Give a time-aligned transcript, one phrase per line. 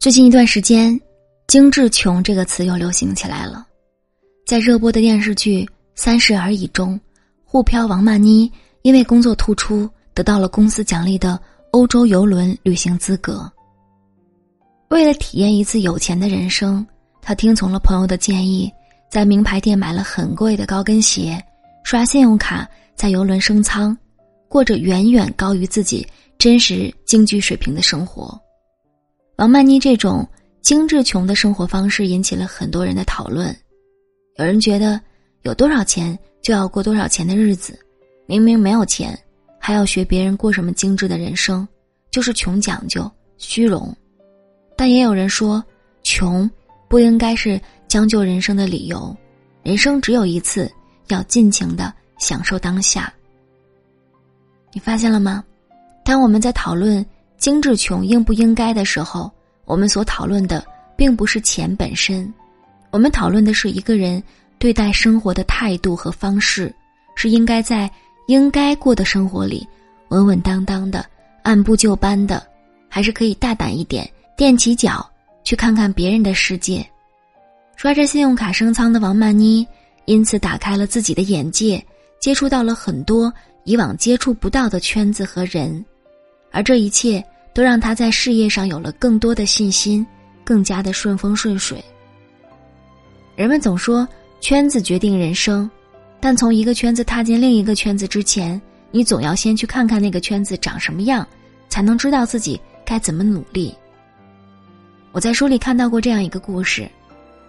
[0.00, 0.98] 最近一段时间
[1.46, 3.66] ，“精致穷”这个词又流行起来了。
[4.46, 5.62] 在热播的电视剧
[5.94, 6.98] 《三十而已》中，
[7.44, 8.50] 沪漂王曼妮
[8.80, 11.38] 因为工作突出，得到了公司奖励的
[11.72, 13.46] 欧洲游轮旅行资格。
[14.88, 16.84] 为了体验一次有钱的人生，
[17.20, 18.72] 她听从了朋友的建议，
[19.10, 21.38] 在名牌店买了很贵的高跟鞋，
[21.84, 23.94] 刷信用卡在游轮升舱，
[24.48, 26.08] 过着远远高于自己
[26.38, 28.40] 真实经济水平的生活。
[29.40, 30.28] 王曼妮这种
[30.60, 33.56] 精致穷的生活方式引起了很多人的讨论。
[34.36, 35.00] 有人觉得
[35.44, 37.78] 有多少钱就要过多少钱的日子，
[38.26, 39.18] 明明没有钱，
[39.58, 41.66] 还要学别人过什么精致的人生，
[42.10, 43.96] 就是穷讲究虚荣。
[44.76, 45.64] 但也有人说，
[46.02, 46.48] 穷
[46.86, 49.16] 不应该是将就人生的理由，
[49.62, 50.70] 人生只有一次，
[51.08, 53.10] 要尽情的享受当下。
[54.74, 55.42] 你发现了吗？
[56.04, 57.02] 当我们在讨论。
[57.40, 59.28] 精致穷应不应该的时候，
[59.64, 60.62] 我们所讨论的
[60.94, 62.32] 并不是钱本身，
[62.90, 64.22] 我们讨论的是一个人
[64.58, 66.72] 对待生活的态度和方式，
[67.16, 67.90] 是应该在
[68.26, 69.66] 应该过的生活里
[70.10, 71.04] 稳稳当当的
[71.42, 72.46] 按部就班的，
[72.90, 75.10] 还是可以大胆一点踮起脚
[75.42, 76.86] 去看看别人的世界。
[77.74, 79.66] 刷着信用卡升舱的王曼妮，
[80.04, 81.82] 因此打开了自己的眼界，
[82.20, 83.32] 接触到了很多
[83.64, 85.82] 以往接触不到的圈子和人。
[86.50, 90.06] 而这一切都让他在事业上有了更多的信心，
[90.44, 91.82] 更加的顺风顺水。
[93.36, 94.06] 人们总说
[94.40, 95.70] 圈子决定人生，
[96.20, 101.26] 但从一个圈子踏进另一个圈子之前，你总要先去看看那个圈子长什么样，
[101.68, 103.74] 才能知道自己该怎么努力。
[105.12, 106.88] 我在书里看到过这样一个故事，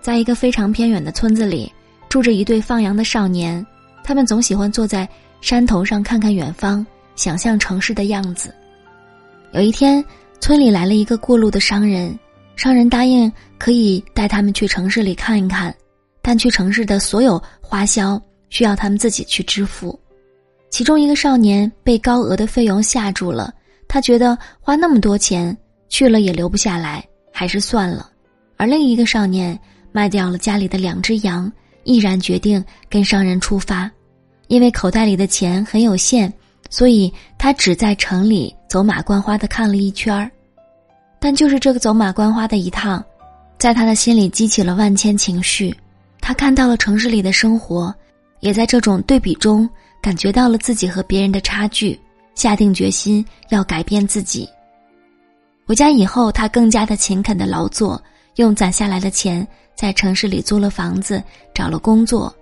[0.01, 1.71] 在一个非常偏远的村子里，
[2.09, 3.65] 住着一对放羊的少年，
[4.03, 5.07] 他们总喜欢坐在
[5.41, 6.85] 山头上看看远方，
[7.15, 8.53] 想象城市的样子。
[9.53, 10.03] 有一天，
[10.39, 12.17] 村里来了一个过路的商人，
[12.55, 15.75] 商人答应可以带他们去城市里看一看，
[16.21, 19.99] 但去城市的所有花销需要他们自己去支付。
[20.69, 23.53] 其中一个少年被高额的费用吓住了，
[23.89, 25.55] 他觉得花那么多钱
[25.89, 28.09] 去了也留不下来，还是算了。
[28.55, 29.59] 而另一个少年
[29.91, 31.51] 卖掉了家里的两只羊，
[31.83, 33.91] 毅然决定跟商人出发，
[34.47, 36.31] 因为口袋里的钱很有限。
[36.69, 40.31] 所以他只在城里走马观花的看了一圈儿，
[41.19, 43.03] 但就是这个走马观花的一趟，
[43.57, 45.75] 在他的心里激起了万千情绪。
[46.21, 47.93] 他看到了城市里的生活，
[48.39, 49.69] 也在这种对比中
[50.01, 51.99] 感觉到了自己和别人的差距，
[52.35, 54.47] 下定决心要改变自己。
[55.65, 58.01] 回家以后，他更加的勤恳的劳作，
[58.35, 59.45] 用攒下来的钱
[59.75, 61.21] 在城市里租了房子，
[61.53, 62.33] 找了工作。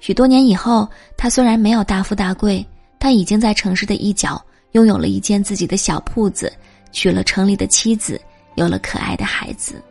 [0.00, 2.64] 许多年以后，他虽然没有大富大贵。
[2.98, 4.42] 他已经在城市的一角
[4.72, 6.52] 拥有了一间自己的小铺子，
[6.92, 8.20] 娶了城里的妻子，
[8.54, 9.82] 有了可爱的孩子。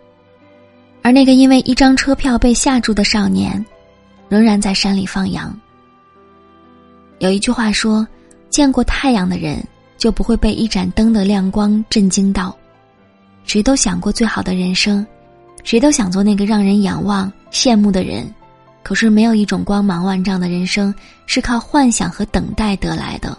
[1.02, 3.64] 而那个因为一张车票被吓住的少年，
[4.28, 5.58] 仍然在山里放羊。
[7.20, 8.06] 有一句话说
[8.50, 9.64] ：“见过太阳的人
[9.98, 12.56] 就不会被一盏灯的亮光震惊到。”
[13.46, 15.06] 谁都想过最好的人生，
[15.64, 18.28] 谁都想做那个让人仰望羡慕的人。
[18.86, 20.94] 可是没有一种光芒万丈的人生
[21.26, 23.36] 是靠幻想和等待得来的，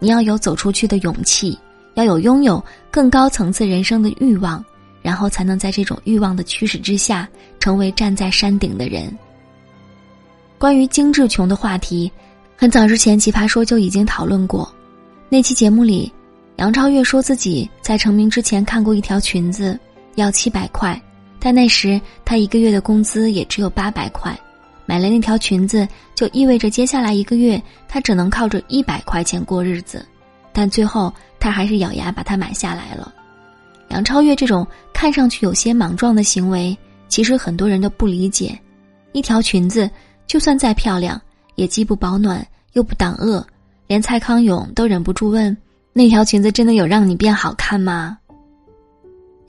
[0.00, 1.56] 你要有走出去的勇气，
[1.94, 4.64] 要有拥有更高层次人生的欲望，
[5.00, 7.28] 然后才能在这种欲望的驱使之下，
[7.60, 9.16] 成为站在山顶的人。
[10.58, 12.10] 关于精致穷的话题，
[12.56, 14.68] 很早之前《奇葩说》就已经讨论过。
[15.28, 16.12] 那期节目里，
[16.56, 19.78] 杨超越说自己在成名之前看过一条裙子
[20.16, 21.00] 要七百块，
[21.38, 24.36] 但那时他一个月的工资也只有八百块。
[24.90, 25.86] 买了那条裙子，
[26.16, 30.04] 就意味着接下来一个月他只能靠着一百块钱过日子，
[30.52, 33.14] 但最后他还是咬牙把它买下来了。
[33.90, 38.58] 杨超越这种看上去有些莽撞的行为，其实很多人都不理解。
[39.12, 39.88] 一条裙子
[40.26, 41.22] 就算再漂亮，
[41.54, 43.46] 也既不保暖又不挡饿，
[43.86, 45.56] 连蔡康永都忍不住问
[45.94, 48.18] ：“那条裙子真的有让你变好看吗？”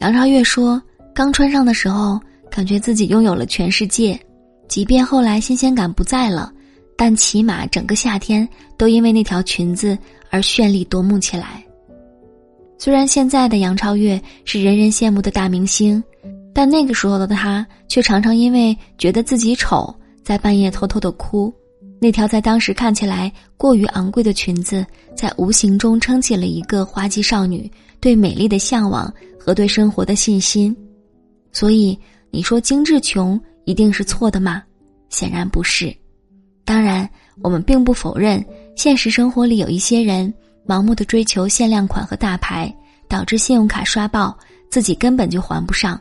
[0.01, 0.79] 杨超越说
[1.15, 2.21] ：“刚穿上的时候，
[2.51, 4.15] 感觉自己拥有了全世界。”
[4.71, 6.49] 即便后来新鲜感不在了，
[6.95, 8.47] 但起码整个夏天
[8.77, 9.97] 都因为那条裙子
[10.29, 11.61] 而绚丽夺目起来。
[12.77, 16.01] 虽然现在的杨超越是人人羡慕的大明星，
[16.53, 21.53] 但那个时候的她却常常因为觉得自己丑，在半夜偷偷的哭。
[21.99, 24.85] 那条在当时看起来过于昂贵的裙子，
[25.17, 27.69] 在无形中撑起了一个花季少女
[27.99, 30.73] 对美丽的向往和对生活的信心。
[31.51, 33.37] 所以你说精致穷？
[33.71, 34.61] 一定是错的吗？
[35.09, 35.95] 显然不是。
[36.65, 37.09] 当然，
[37.41, 38.45] 我们并不否认
[38.75, 40.31] 现实生活里有一些人
[40.67, 42.73] 盲目的追求限量款和大牌，
[43.07, 44.37] 导致信用卡刷爆，
[44.69, 45.99] 自己根本就还不上，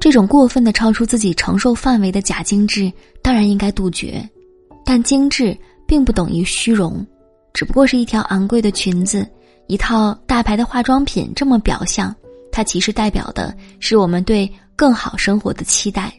[0.00, 2.90] 这种过分的超出自己承受范围的假精致，
[3.22, 4.26] 当然应该杜绝。
[4.84, 5.56] 但精致
[5.86, 7.06] 并不等于虚荣，
[7.52, 9.26] 只不过是一条昂贵的裙子，
[9.66, 11.32] 一套大牌的化妆品。
[11.36, 12.14] 这么表象，
[12.50, 16.12] 它其实代表的是我们对更好生活的期待。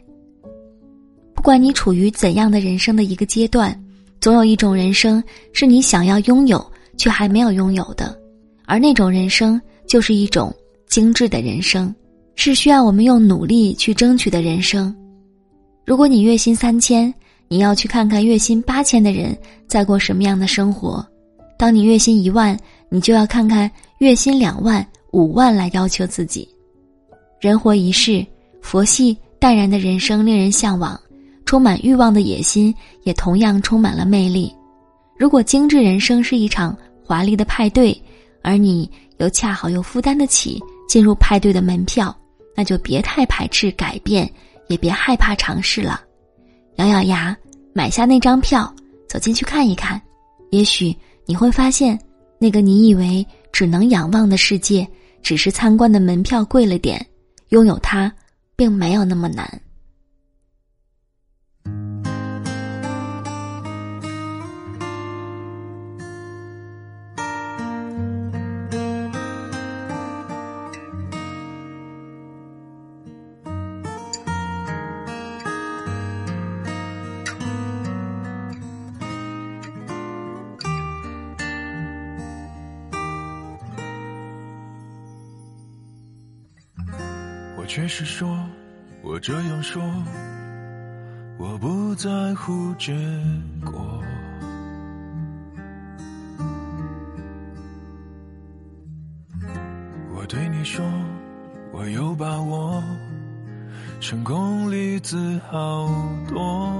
[1.36, 3.78] 不管你处于怎样的人生的一个阶段，
[4.20, 5.22] 总有一种人生
[5.52, 6.64] 是你想要拥有
[6.96, 8.18] 却还没有拥有的，
[8.64, 10.52] 而那种人生就是一种
[10.88, 11.94] 精致的人生。
[12.38, 14.94] 是需要我们用努力去争取的人生。
[15.86, 17.12] 如果你月薪三千，
[17.48, 19.34] 你要去看看月薪八千的人
[19.66, 21.02] 在过什么样的生活；
[21.58, 22.54] 当你月薪一万，
[22.90, 26.46] 你就要看看月薪两万、五万来要求自己。
[27.40, 28.24] 人活一世，
[28.60, 31.00] 佛系淡然的人生令人向往，
[31.46, 34.54] 充满欲望的野心也同样充满了魅力。
[35.16, 37.98] 如果精致人生是一场华丽的派对，
[38.42, 42.14] 而你又恰好又负担得起进入派对的门票。
[42.58, 44.26] 那就别太排斥改变，
[44.68, 46.00] 也别害怕尝试了，
[46.76, 47.36] 咬咬牙
[47.74, 48.74] 买下那张票，
[49.06, 50.00] 走进去看一看，
[50.50, 50.96] 也许
[51.26, 51.98] 你会发现，
[52.38, 54.88] 那个你以为只能仰望的世界，
[55.22, 57.06] 只是参观的门票贵了点，
[57.50, 58.10] 拥有它，
[58.56, 59.46] 并没有那么难。
[87.76, 88.34] 却是说，
[89.02, 89.82] 我这样说，
[91.36, 92.94] 我不在乎结
[93.66, 94.02] 果。
[100.14, 100.82] 我对你说，
[101.70, 102.82] 我有把握，
[104.00, 105.86] 成功例子好
[106.26, 106.72] 多。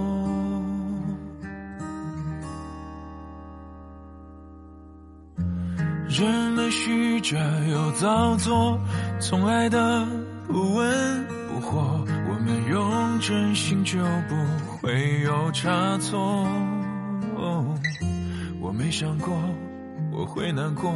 [6.09, 7.37] 人们虚假
[7.71, 8.81] 又造作，
[9.21, 10.26] 从来的。
[10.47, 13.99] 不温不火，我们用真心就
[14.29, 14.35] 不
[14.79, 16.47] 会有差错。
[18.61, 19.33] 我没想过
[20.13, 20.93] 我会难过，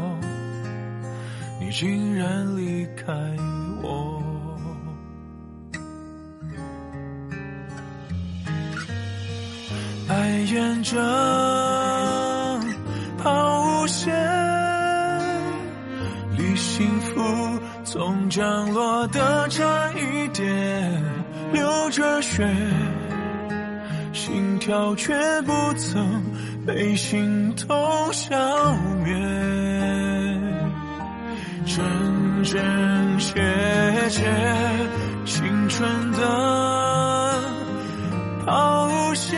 [1.60, 3.12] 你竟然离开
[3.82, 4.22] 我。
[10.08, 10.98] 爱沿着
[13.18, 14.12] 抛物线，
[16.36, 17.59] 离幸福。
[17.92, 21.02] 从降落的差一点，
[21.52, 22.48] 流着血，
[24.12, 26.22] 心跳却不曾
[26.64, 27.76] 被心痛
[28.12, 28.36] 消
[29.04, 29.12] 灭。
[31.66, 33.34] 真真切
[34.08, 34.24] 切，
[35.24, 37.42] 青春的
[38.46, 39.36] 抛物线，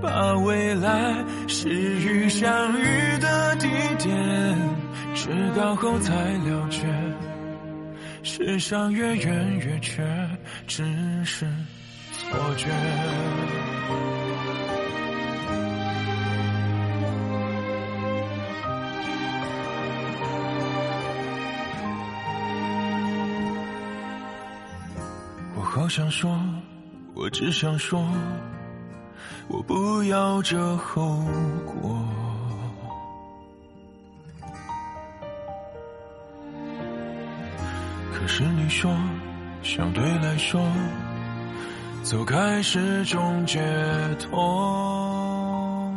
[0.00, 1.14] 把未来
[1.46, 3.68] 始于相遇的地
[3.98, 4.71] 点。
[5.24, 6.84] 直到后才了解，
[8.24, 10.04] 世上越远越缺，
[10.66, 10.84] 只
[11.24, 11.46] 是
[12.10, 12.66] 错觉。
[25.54, 26.36] 我好想说，
[27.14, 28.04] 我只想说，
[29.46, 31.24] 我不要这后
[31.64, 32.04] 果。
[38.22, 38.88] 可是你说，
[39.64, 40.64] 相对来说，
[42.04, 43.60] 走开是种解
[44.20, 45.92] 脱。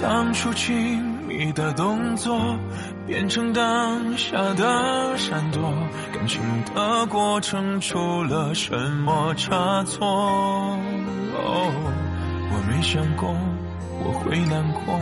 [0.00, 2.58] 当初亲密的动作
[3.06, 5.72] 变成当下的闪躲，
[6.12, 6.42] 感情
[6.74, 10.04] 的过程出了什么差错？
[11.36, 11.72] 哦，
[12.50, 13.32] 我没想过
[14.00, 15.00] 我会难过。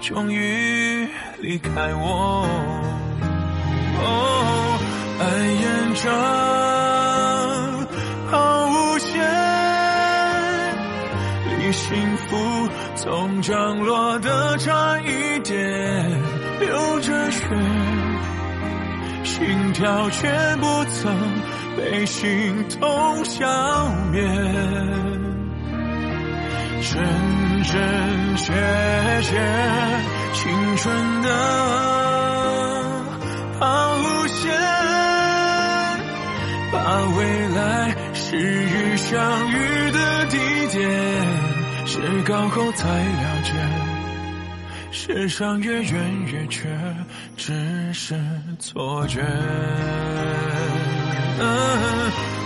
[0.00, 1.06] 终于
[1.40, 2.48] 离开我，
[5.20, 6.10] 爱沿着
[8.30, 9.20] 抛物线，
[11.58, 16.10] 离幸福从降落的差一点，
[16.58, 17.46] 流着血，
[19.22, 21.14] 心跳却不曾
[21.76, 23.46] 被心痛消
[24.10, 24.20] 灭。
[26.80, 26.98] 真
[27.72, 28.52] 真切
[29.22, 29.30] 切，
[30.34, 31.28] 青春的
[33.60, 34.50] 抛物线，
[36.72, 36.76] 把
[37.16, 39.16] 未来失与相
[39.52, 40.38] 遇的地
[40.72, 40.82] 点，
[41.86, 43.52] 是高后才了解，
[44.90, 46.68] 世上越远越缺，
[47.36, 48.20] 只是
[48.58, 49.20] 错觉。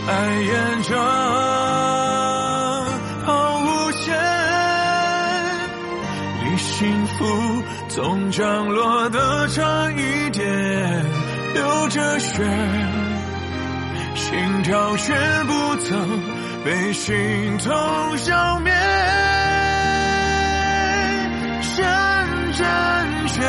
[0.07, 0.13] 爱
[0.43, 0.95] 沿着
[6.77, 10.45] 幸福总降落的差一点，
[11.55, 12.43] 流着血，
[14.17, 15.15] 心跳却
[15.45, 16.21] 不曾
[16.65, 17.15] 被心
[17.59, 18.73] 痛消灭。
[21.77, 21.87] 真
[22.55, 22.67] 真
[23.29, 23.41] 切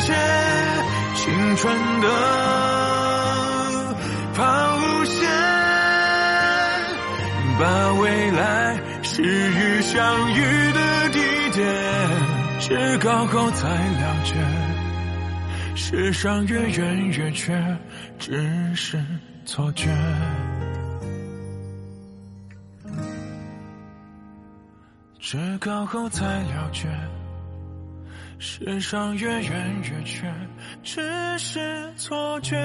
[0.00, 0.14] 切，
[1.16, 2.08] 青春的
[4.34, 4.42] 抛
[4.76, 5.28] 物线，
[7.60, 10.63] 把未来是与相遇，
[12.66, 14.34] 至高后才了解，
[15.76, 17.54] 世上越远越缺，
[18.18, 18.98] 只是
[19.44, 19.90] 错觉。
[25.20, 26.88] 至高后才了解。
[28.38, 30.32] 世上越远越缺，
[30.82, 32.56] 只是错觉，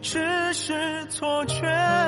[0.00, 2.07] 只是错觉。